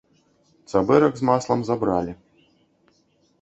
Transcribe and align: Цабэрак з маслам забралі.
Цабэрак 0.71 1.13
з 1.21 1.27
маслам 1.29 1.59
забралі. 1.69 2.17